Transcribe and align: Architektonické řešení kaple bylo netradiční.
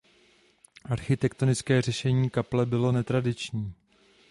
Architektonické 0.85 1.81
řešení 1.81 2.29
kaple 2.29 2.65
bylo 2.65 2.91
netradiční. 2.91 3.73